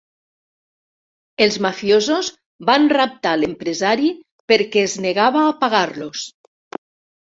Els 1.47 1.57
mafiosos 1.65 2.33
van 2.71 2.91
raptar 2.97 3.37
l'empresari 3.45 4.13
perquè 4.55 4.89
es 4.91 5.01
negava 5.09 5.49
a 5.49 5.57
pagar-los. 5.65 6.31